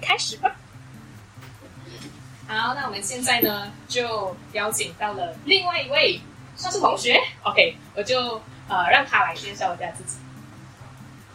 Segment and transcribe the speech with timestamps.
[0.00, 0.56] 开始吧。
[2.48, 6.20] 好，那我们现在呢，就邀请到了另外一位
[6.56, 10.18] 算是同学，OK，我就呃让他来介绍一下自己。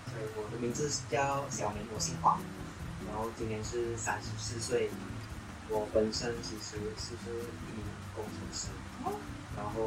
[0.07, 2.39] 对，我的名字叫小明，我姓黄，
[3.07, 4.89] 然后今年是三十四岁。
[5.67, 8.67] 我本身其实是一名工程师，
[9.57, 9.81] 然后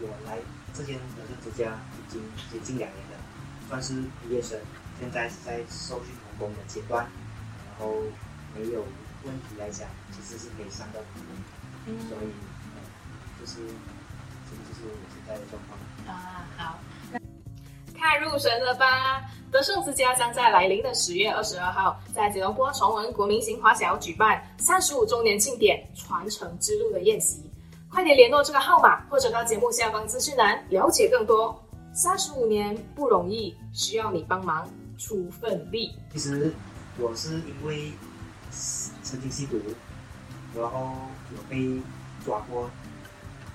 [0.00, 0.38] 我来
[0.74, 2.20] 这间德胜之家已经
[2.50, 3.16] 接近两年了，
[3.68, 4.58] 算是毕业生，
[4.98, 7.23] 现在是在受训童工的阶段，然
[7.78, 7.92] 后
[8.54, 8.84] 没有
[9.24, 11.22] 问题来讲，其实是可以上到童
[11.86, 12.30] 工，所以，
[13.40, 13.56] 就是，
[14.48, 15.78] 这个就是我现在的状况。
[16.06, 16.78] 啊，好，
[17.96, 19.22] 太入神了吧！
[19.50, 27.48] 德胜之家将在来临的十月二十二号，在吉隆坡崇文国民型华小举办三十五周年庆典传承之路的宴席。
[27.88, 31.56] 快点联络这个号码，或者到节目下方资讯栏了解更多。
[31.92, 35.96] 三十五年不容易，需要你帮忙出份力。
[36.12, 36.52] 其实
[36.98, 37.92] 我是因为
[39.02, 39.60] 曾经吸毒，
[40.54, 41.80] 然后有被
[42.24, 42.70] 抓过，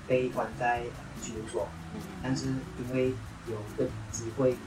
[0.08, 0.84] 被关在
[1.22, 1.68] 拘留所，
[2.22, 3.14] 但是因为
[3.48, 4.58] 有个机会。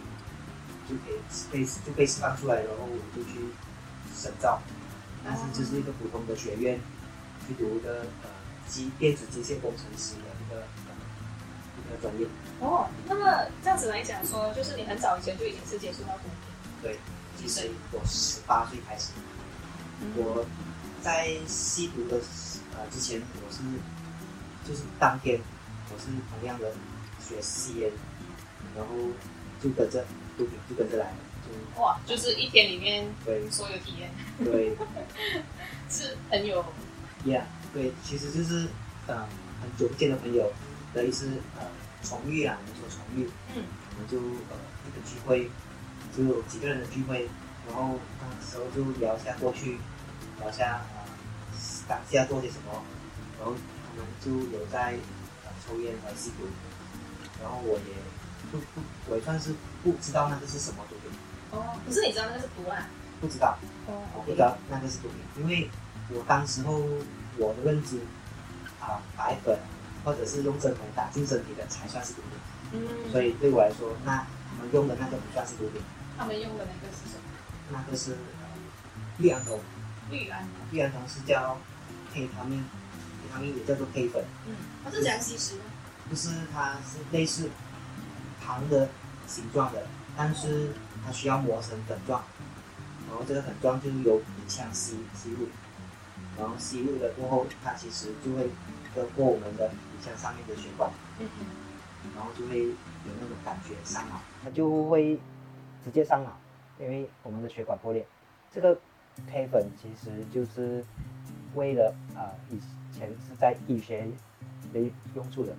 [0.89, 1.17] 就可以
[1.53, 3.39] 被就被释放出来，然后我就去
[4.15, 4.61] 深造，
[5.25, 6.81] 但是就是一个普通的学院
[7.47, 8.28] 去读的呃
[8.67, 10.67] 机电子机械工程师的一个
[11.78, 12.27] 一个专业。
[12.59, 16.83] 哦，那么这样子来讲说，就是你很早以前就已经是接触到毒品。
[16.83, 16.98] 对，
[17.43, 19.11] 其实我十八岁开始，
[20.17, 20.47] 我
[21.03, 22.17] 在吸毒的
[22.77, 23.59] 呃之前，我是
[24.65, 25.41] 就是当天
[25.93, 26.73] 我是同样的
[27.21, 27.91] 学吸烟，
[28.77, 28.95] 然后
[29.61, 30.05] 就跟着。
[30.34, 34.11] 毒品就跟着来了，就哇，就是一天里面对所有体验，
[34.43, 34.75] 对，
[35.91, 36.65] 是很有，
[37.23, 37.43] Yeah，
[37.75, 38.67] 对，其实就是
[39.06, 39.29] 呃
[39.61, 40.51] 很久不见的朋友
[40.95, 41.29] 的一次
[41.61, 41.67] 呃
[42.03, 43.62] 重遇啊，我们说重遇，嗯，
[43.95, 44.17] 我们就
[44.49, 44.56] 呃
[44.89, 45.51] 一个聚会，
[46.17, 47.29] 就有几个人的聚会，
[47.69, 49.79] 然后那时候就聊一下过去，
[50.41, 51.03] 聊一下呃
[51.89, 52.83] 当下做些什么，
[53.39, 54.95] 然后他们就有在
[55.45, 56.47] 呃抽烟和吸毒，
[57.43, 57.95] 然后我也。
[58.51, 61.11] 不不，我也算是不知道那个是什么毒品。
[61.53, 62.87] 哦，可是你知道那个是毒啊？
[63.19, 63.56] 不知道。
[63.87, 64.05] 哦。
[64.15, 65.71] 我不知道那个是毒品，因为
[66.11, 66.78] 我当时候
[67.39, 67.97] 我的认知
[68.78, 69.59] 啊，白粉
[70.05, 72.83] 或者是用针筒打进身体的才算是毒品。
[72.83, 73.11] 嗯。
[73.11, 75.83] 所以对我来说，那他们用的那个不算是毒品。
[76.17, 77.23] 他们用的那个是什么？
[77.73, 78.17] 那个是
[79.19, 79.61] 氯胺酮。
[80.11, 80.49] 氯胺。
[80.71, 81.59] 氯胺酮是叫
[82.15, 82.65] K 他命
[83.22, 84.25] ，K 他命也叫做 K 粉。
[84.47, 84.55] 嗯。
[84.84, 85.56] 它是怎样吸食？
[86.09, 87.51] 不是，它是类似。
[88.45, 88.89] 糖的
[89.28, 89.87] 形状的，
[90.17, 90.72] 但是
[91.06, 92.25] 它需要磨成粉状，
[93.09, 95.47] 然后这个粉状就是由鼻腔吸吸入，
[96.37, 98.51] 然后吸入了过后，它其实就会
[98.97, 100.91] 通过我们的鼻腔上面的血管，
[102.15, 105.19] 然后就会有那种感觉上脑，它就会
[105.85, 106.31] 直接上脑，
[106.79, 108.07] 因为我们的血管破裂。
[108.51, 108.79] 这个
[109.31, 110.85] K 粉其实就是
[111.55, 112.61] 为了啊以
[112.93, 114.07] 前是在医学
[114.73, 114.81] 的
[115.15, 115.53] 用处的，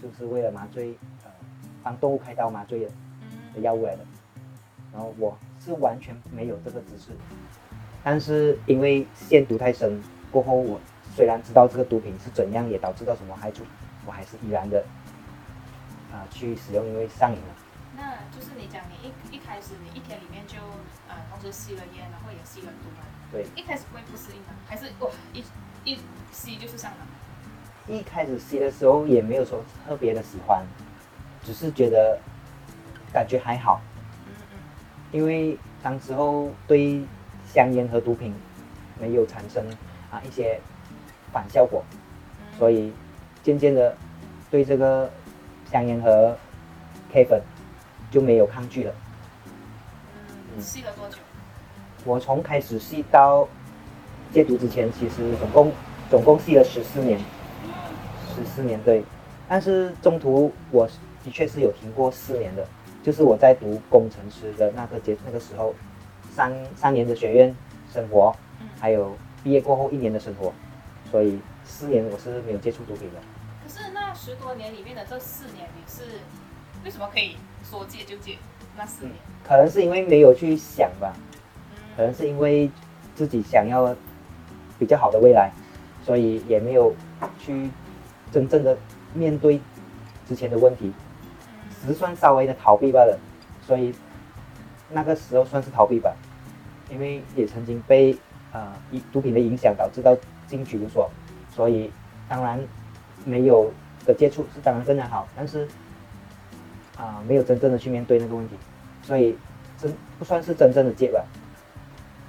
[0.00, 1.30] 就是为了麻醉呃。
[1.80, 2.86] 帮动物开刀麻醉
[3.54, 4.04] 的药物来的，
[4.92, 7.12] 然后我是完全没有这个知识，
[8.02, 9.98] 但是因为限毒太深，
[10.30, 10.78] 过后我
[11.14, 13.62] 虽然知道这个毒品是怎样，也导致到什么害处，
[14.04, 14.84] 我还是依然的
[16.12, 17.54] 啊去使用，因为上瘾了。
[17.96, 20.56] 那就是你讲你一一开始你一天里面就
[21.08, 23.04] 呃同时吸了烟，然后也吸了毒嘛？
[23.32, 23.46] 对。
[23.56, 24.48] 一开始会不适应吗？
[24.66, 25.44] 还是哇一
[25.84, 25.98] 一
[26.32, 26.92] 吸就是上
[27.88, 27.98] 瘾？
[27.98, 30.64] 一开始吸的时候也没有说特别的喜欢。
[31.44, 32.18] 只是觉得
[33.10, 33.80] 感觉还好，
[34.26, 34.58] 嗯嗯
[35.12, 37.02] 因为当时候对
[37.46, 38.34] 香烟和毒品
[39.00, 39.64] 没有产生
[40.10, 40.60] 啊一些
[41.32, 41.82] 反效果，
[42.58, 42.92] 所以
[43.42, 43.96] 渐渐的
[44.50, 45.10] 对这个
[45.70, 46.36] 香烟和
[47.12, 47.42] K 粉
[48.10, 48.94] 就没有抗拒了。
[50.56, 51.16] 嗯，吸了多久？
[52.04, 53.48] 我从开始吸到
[54.32, 55.72] 戒毒之前，其实总共
[56.10, 57.18] 总共吸了十四年，
[58.34, 59.04] 十四年对，
[59.48, 60.88] 但是中途我。
[61.24, 62.66] 的确是有停过四年的，
[63.02, 65.74] 就是我在读工程师的那个阶那个时候，
[66.30, 67.54] 三三年的学院
[67.92, 68.34] 生活，
[68.80, 70.54] 还有毕业过后一年的生活，
[71.10, 73.20] 所以四年我是没有接触毒品的。
[74.20, 76.02] 十多年里面的这四年，你是
[76.84, 78.36] 为什么可以说戒就戒？
[78.76, 81.14] 那四年，可能是因为没有去想吧，
[81.96, 82.68] 可能是因为
[83.14, 83.94] 自己想要
[84.76, 85.52] 比较好的未来，
[86.04, 86.92] 所以也没有
[87.38, 87.70] 去
[88.32, 88.76] 真正的
[89.14, 89.60] 面对
[90.26, 90.92] 之前的问题。
[91.86, 93.16] 只算稍微的逃避罢了，
[93.64, 93.94] 所以
[94.90, 96.12] 那个时候算是逃避吧，
[96.90, 98.18] 因为也曾经被
[98.52, 100.16] 呃以毒品的影响导致到
[100.48, 101.08] 进拘留所，
[101.54, 101.92] 所以
[102.28, 102.60] 当然
[103.24, 103.72] 没有
[104.08, 105.68] 的接触是当然更加好，但是
[106.96, 108.56] 啊没有真正的去面对那个问题，
[109.02, 109.36] 所以
[109.76, 111.22] 真不算是真正的戒吧。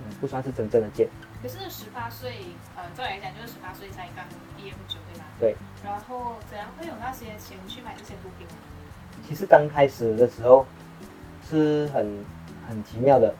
[0.03, 1.07] 嗯，不算是真正的戒。
[1.41, 2.33] 可是十八岁，
[2.75, 4.25] 呃，照理来讲就是十八岁才刚
[4.57, 5.25] 毕业不久，对吧？
[5.39, 5.55] 对。
[5.85, 8.45] 然后怎样会有那些钱去买这些毒品？
[9.25, 10.65] 其实刚开始的时候
[11.49, 12.25] 是很
[12.67, 13.33] 很奇妙的。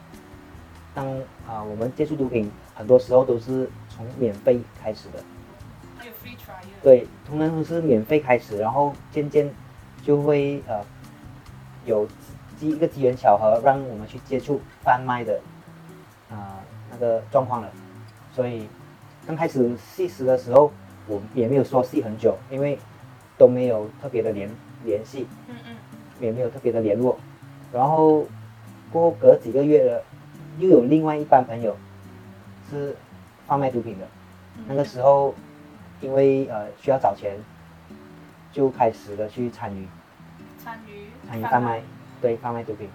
[0.95, 1.05] 当
[1.45, 5.21] 啊我们接触毒品，很多时候都是从免费开始的。
[6.81, 9.49] 对，通常都是免费开始，然后渐渐
[10.03, 10.81] 就会呃
[11.85, 12.07] 有
[12.57, 15.39] 机一个机缘巧合，让我们去接触贩卖的
[16.29, 16.59] 啊
[16.91, 17.69] 那个状况了。
[18.33, 18.67] 所以
[19.27, 20.71] 刚开始吸食的时候，
[21.07, 22.77] 我也没有说吸很久，因为
[23.37, 24.49] 都没有特别的联
[24.85, 25.75] 联系，嗯嗯，
[26.19, 27.17] 也没有特别的联络。
[27.71, 28.25] 然后
[28.91, 30.03] 过后隔几个月了，
[30.57, 31.75] 又有另外一班朋友
[32.69, 32.95] 是
[33.45, 34.07] 贩卖毒品的，
[34.67, 35.33] 那个时候
[36.01, 37.37] 因为呃需要找钱，
[38.51, 39.87] 就开始了去参与
[40.57, 41.81] 参与参与贩卖，
[42.21, 42.89] 对贩卖毒品，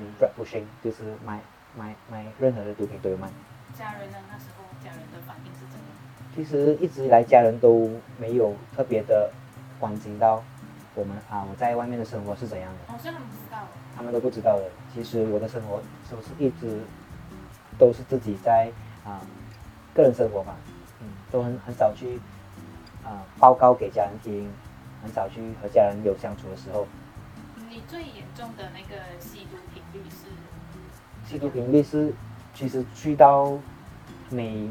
[0.00, 1.40] 嗯，drug pushing 就是买
[1.76, 3.28] 买买任何的毒品都有卖。
[3.74, 4.18] 家人呢？
[4.30, 5.88] 那时候家人的反应是怎样？
[6.34, 9.30] 其实一直以来，家人都没有特别的
[9.78, 10.42] 关心到
[10.94, 12.92] 我们啊，我在外面的生活是怎样的。
[12.92, 13.58] 好像他们不知道。
[13.94, 14.64] 他们都不知道的。
[14.94, 16.80] 其实我的生活都是一直
[17.78, 18.70] 都是自己在
[19.04, 19.20] 啊
[19.94, 20.56] 个人生活吧，
[21.02, 22.18] 嗯，都很很少去
[23.04, 24.48] 啊报告给家人听，
[25.02, 26.86] 很少去和家人有相处的时候。
[27.68, 31.30] 你最严重的那个吸毒频率是？
[31.30, 32.14] 吸毒频率是。
[32.54, 33.50] 其实去到
[34.28, 34.68] 每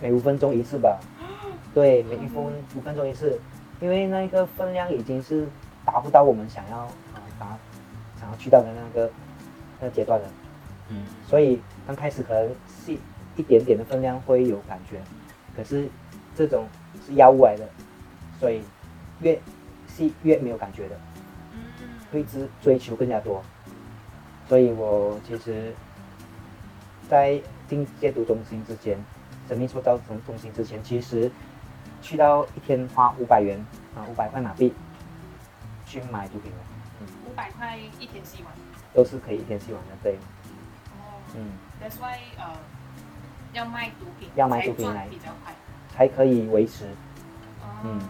[0.00, 0.98] 每五分钟一次吧，
[1.74, 2.42] 对，每一分
[2.74, 3.38] 五分钟一次，
[3.78, 5.46] 因为那个分量已经是
[5.84, 7.58] 达不到我们想要啊达
[8.18, 9.10] 想要去到的那个
[9.80, 10.26] 那个阶段了，
[10.88, 12.48] 嗯，所以刚开始可能
[12.86, 12.96] 是
[13.36, 15.00] 一点点的分量会有感觉，
[15.56, 15.88] 可是
[16.34, 16.66] 这种
[17.06, 17.68] 是药物来的，
[18.38, 18.62] 所以
[19.20, 19.40] 越
[19.86, 20.96] 吸越没有感觉的，
[21.52, 21.60] 嗯，
[22.12, 23.42] 会追追求更加多，
[24.48, 25.72] 所以我其实。
[27.08, 27.38] 在
[27.68, 28.96] 进戒毒中心之前，
[29.46, 31.30] 神秘塑造中中心之前，其实
[32.00, 33.62] 去到一天花五百元
[33.94, 34.72] 啊，五百块马币
[35.84, 36.50] 去买毒品
[37.26, 38.52] 五百块一天吸完？
[38.94, 40.14] 都是可以一天吸完的，对。
[40.14, 41.20] 哦。
[41.36, 41.50] 嗯。
[41.82, 42.56] That's why 呃，
[43.52, 45.54] 要卖毒品，要卖毒品来比较快，
[45.94, 46.86] 才可以维持。
[47.84, 48.00] 嗯。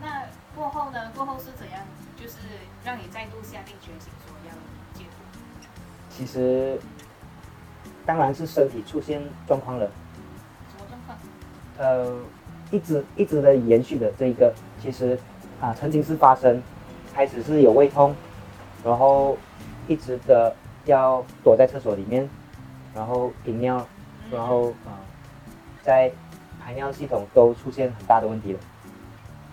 [0.00, 0.24] 那
[0.54, 1.10] 过后呢？
[1.14, 1.80] 过后是怎样？
[2.16, 2.38] 就是
[2.84, 4.52] 让你再度下定决心说要
[4.94, 5.16] 戒毒。
[6.10, 6.78] 其实。
[8.06, 9.84] 当然是身体出现状况了。
[10.70, 11.18] 什么状况？
[11.76, 12.16] 呃，
[12.70, 15.18] 一直一直的延续的这一个，其实
[15.60, 16.62] 啊，曾经是发生，
[17.12, 18.16] 开始是有胃痛，
[18.82, 19.36] 然后
[19.86, 20.56] 一直的
[20.86, 22.26] 要躲在厕所里面，
[22.94, 23.86] 然后频尿，
[24.30, 25.00] 然后啊，
[25.82, 26.10] 在
[26.60, 28.60] 排尿系统都出现很大的问题了，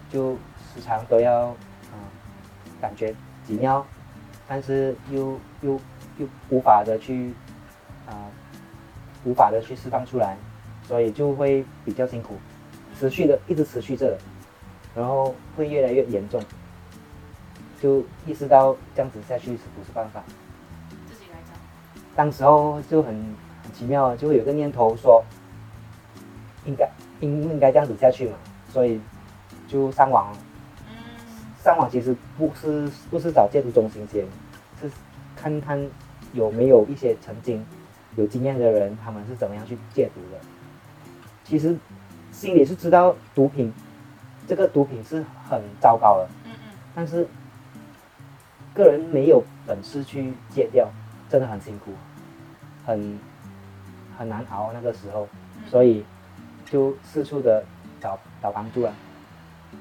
[0.09, 0.33] 就
[0.73, 1.47] 时常都要
[1.91, 1.95] 啊，
[2.81, 3.85] 感觉挤尿，
[4.47, 5.79] 但是又又
[6.17, 7.33] 又无法的去
[8.07, 8.13] 啊。
[9.27, 10.37] 无法的去释放出来，
[10.83, 12.35] 所以就会比较辛苦，
[12.95, 14.15] 持续的一直持续着，
[14.93, 16.39] 然后会越来越严重，
[17.81, 20.23] 就意识到这样子下去是不是办法？
[21.09, 21.57] 自己来讲，
[22.15, 23.35] 当时候就很
[23.75, 25.21] 很奇妙，就会有个念头说，
[26.65, 26.89] 应该
[27.19, 28.37] 应应该这样子下去嘛，
[28.69, 29.01] 所以
[29.67, 30.33] 就上网，
[31.61, 34.25] 上网其实不是不是找戒毒中心先，
[34.79, 34.89] 是
[35.35, 35.85] 看看
[36.31, 37.65] 有没有一些曾经。
[38.15, 40.39] 有经验的人，他们是怎么样去戒毒的？
[41.43, 41.75] 其实
[42.31, 43.73] 心里是知道毒品，
[44.47, 45.17] 这个毒品是
[45.49, 46.29] 很糟糕的。
[46.95, 47.27] 但是
[48.73, 50.89] 个人没有本事去戒掉，
[51.27, 51.91] 真的很辛苦，
[52.85, 53.19] 很
[54.17, 55.27] 很难熬那个时候，
[55.69, 56.05] 所以
[56.65, 57.63] 就四处的
[57.99, 58.93] 找找帮助啊。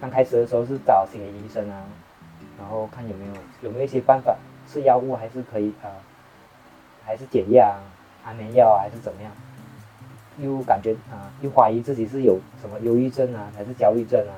[0.00, 1.84] 刚开始的时候是找心理医生啊，
[2.58, 4.36] 然后看有没有有没有一些办法，
[4.68, 5.88] 是药物还是可以啊，
[7.04, 7.76] 还是减压。
[8.26, 9.30] 安眠药啊还是怎么样？
[10.38, 14.32] 又感觉啊，又怀疑自己是有什么忧郁症啊，还是焦虑症啊？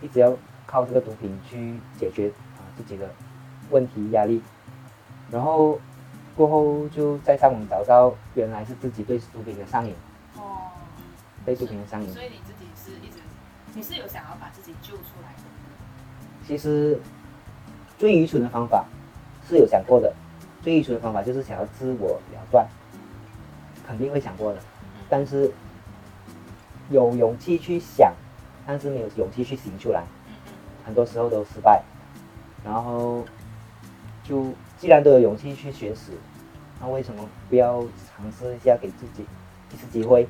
[0.00, 0.32] 一直要
[0.66, 3.10] 靠这个毒品去解决啊自己的
[3.70, 4.40] 问题压力，
[5.30, 5.80] 然后
[6.36, 9.94] 过后就在上网找到原来是自己对毒品的上瘾。
[10.36, 10.70] 哦。
[11.44, 12.12] 对毒品的上瘾。
[12.12, 13.18] 所以你自己是一直，
[13.74, 15.42] 你是有想要把自己救出来的？
[16.46, 17.00] 其实
[17.98, 18.84] 最愚蠢的方法
[19.48, 20.14] 是有想过的。
[20.62, 22.66] 最愚蠢的方法就是想要自我了断，
[23.86, 24.60] 肯定会想过的，
[25.08, 25.52] 但是
[26.90, 28.12] 有勇气去想，
[28.66, 30.04] 但是没有勇气去行出来，
[30.84, 31.84] 很多时候都失败。
[32.64, 33.24] 然后
[34.24, 36.12] 就既然都有勇气去寻死，
[36.80, 39.24] 那为什么不要尝试一下，给自己
[39.72, 40.26] 一次机会，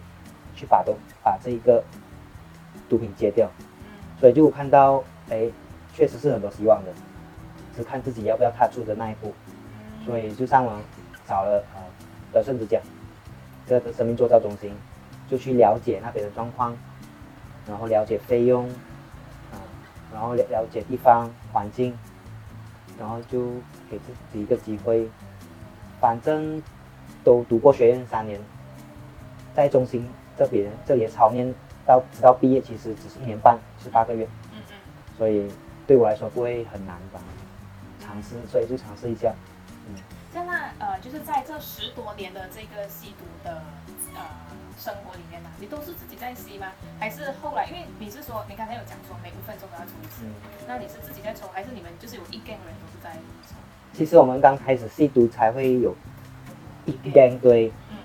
[0.55, 1.83] 去把毒把这一个
[2.89, 3.51] 毒品戒掉？
[4.21, 5.51] 所以就看到，哎，
[5.93, 6.93] 确实是很多希望的，
[7.77, 9.33] 只看自己要不要踏出的那一步。
[10.05, 10.81] 所以就上网
[11.27, 11.83] 找了呃
[12.33, 12.81] 德胜之家，
[13.67, 14.73] 这个生命做造中心，
[15.29, 16.77] 就去了解那边的状况，
[17.67, 18.69] 然后了解费用，
[19.51, 19.59] 啊，
[20.13, 21.99] 然后了了解地方环境，
[22.99, 23.47] 然后就
[23.91, 25.09] 给自己一个机会，
[26.01, 26.63] 反正
[27.23, 28.41] 都读过学院三年，
[29.55, 31.55] 在中心这边这里的操练
[31.87, 34.75] 到直到毕业其实只是一年半，十八个月，嗯嗯，
[35.17, 35.51] 所以
[35.87, 37.21] 对我来说不会很难吧，
[38.01, 39.35] 尝试，所以就尝试一下。
[39.89, 39.95] 嗯。
[40.33, 43.63] 在那呃，就是在这十多年的这个吸毒的
[44.15, 44.23] 呃
[44.77, 46.69] 生活里面呢，你都是自己在吸吗？
[46.99, 50.33] 还是后来因为你是说你刚才有讲说每五分钟都要抽一次，嗯，
[50.69, 53.13] 那你是自己在抽，还是你们就是有一 gang 人都是在
[53.49, 53.55] 抽？
[53.93, 55.97] 其实我们刚开始吸毒才会有
[56.85, 57.97] 一 gang 堆，嗯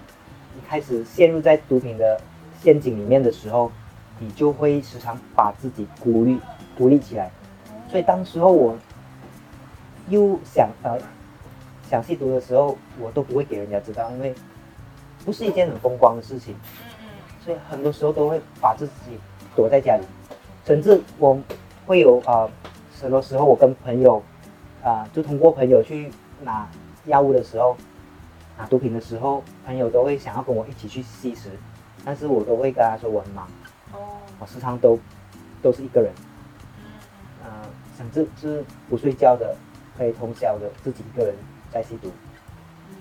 [0.55, 2.19] 你开始陷入在毒品的
[2.61, 3.71] 陷阱里面的时候，
[4.19, 6.39] 你就会时常把自己孤立
[6.77, 7.29] 孤立起来。
[7.89, 8.77] 所以当时候我
[10.07, 10.97] 又想呃
[11.89, 14.33] 想吸毒的时候，我都不会给人家知道，因为
[15.25, 16.55] 不是一件很风光的事情，
[17.43, 19.19] 所以很多时候都会把自己
[19.55, 20.03] 躲在家里，
[20.65, 21.39] 甚至我
[21.85, 22.51] 会有啊、呃
[23.01, 24.21] 很多时候我跟朋友
[24.83, 26.11] 啊、就通过朋友去
[26.43, 26.69] 拿
[27.05, 27.75] 药物的时候，
[28.57, 31.49] 拿毒品的时候，朋友都会想要跟我一起去吸食，
[32.05, 33.47] 但是我都会跟他说我很忙，
[33.91, 34.19] 哦。
[34.39, 34.99] 我时常都
[35.63, 36.13] 都是一个人，
[37.43, 37.49] 嗯
[37.97, 39.55] 甚至是不睡觉的，
[39.97, 41.35] 可以通宵的自己一个人
[41.71, 42.11] 在吸毒。
[42.89, 42.95] 嗯，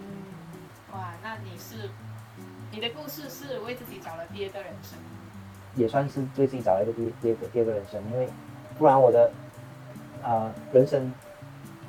[0.92, 1.90] 哇，那你是
[2.72, 4.96] 你的故事是为自己找了第二个人生，
[5.74, 8.28] 也算是对自己找了一个第第二个第二个人生，因为
[8.78, 9.30] 不然我的
[10.22, 11.12] 呃人生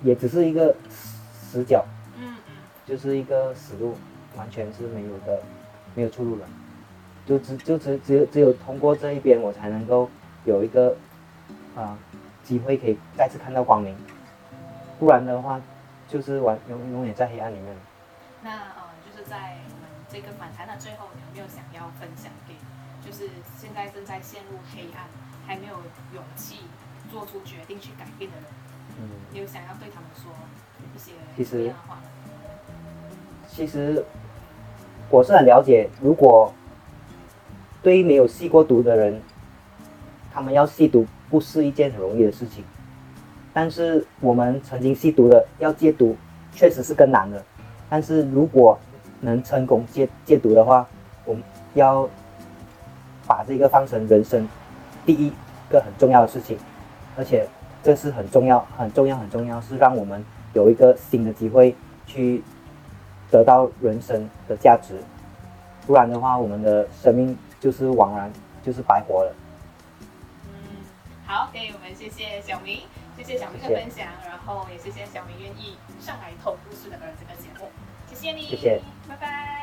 [0.01, 1.85] 也只是一个死死角，
[2.17, 2.53] 嗯嗯
[2.85, 3.95] 就是一个死路，
[4.35, 5.39] 完全是没有的，
[5.93, 6.47] 没有出路了。
[7.27, 10.09] 就只就只只有只有通过这一边，我才能够
[10.45, 10.97] 有一个
[11.75, 11.95] 啊、
[12.43, 13.95] 机会可以再次看到光明，
[14.99, 15.61] 不然的话
[16.07, 17.77] 就是完永永远在黑暗里面。
[18.41, 19.57] 那呃，就是在
[20.11, 22.53] 这个访谈的最后，你有没有想要分享给，
[22.99, 25.07] 就是现在正在陷入黑暗，
[25.47, 25.75] 还没有
[26.13, 26.57] 勇气
[27.09, 28.45] 做出决定去改变的人，
[28.99, 30.29] 嗯，你有想要对他们说
[30.93, 31.99] 一些其实什么样的话？
[33.47, 34.03] 其实
[35.09, 36.53] 我是很了解，如果
[37.81, 39.21] 对于没有吸过毒的人，
[40.33, 42.65] 他们要吸毒不是一件很容易的事情。
[43.53, 46.17] 但是我们曾经吸毒的要戒毒，
[46.51, 47.41] 确实是更难的。
[47.89, 48.77] 但是如果
[49.21, 50.85] 能成功戒戒毒的话，
[51.25, 51.41] 我们
[51.73, 52.09] 要
[53.25, 54.47] 把这个放成人生
[55.05, 55.31] 第一
[55.69, 56.57] 个很重要的事情，
[57.15, 57.47] 而且
[57.81, 60.23] 这是很重要、很重要、很重要，是让我们
[60.53, 61.75] 有一个新的机会
[62.05, 62.43] 去
[63.29, 64.99] 得到人生的价值，
[65.87, 69.33] 不然的话，我们的生命就是枉然，就是白活了。
[70.47, 70.51] 嗯，
[71.25, 72.81] 好，给我们谢谢小明，
[73.15, 77.67] 谢谢小明的分享，然后也谢谢小明愿意上来透故事的这个节目，
[78.21, 79.25] 谢谢你，谢谢，拜拜。
[79.25, 79.60] 拜。